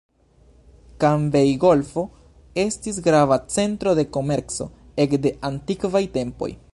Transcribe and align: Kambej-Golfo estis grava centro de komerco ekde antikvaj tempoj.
Kambej-Golfo 1.03 2.05
estis 2.63 2.97
grava 3.09 3.39
centro 3.57 3.95
de 4.01 4.07
komerco 4.17 4.71
ekde 5.05 5.35
antikvaj 5.51 6.05
tempoj. 6.21 6.55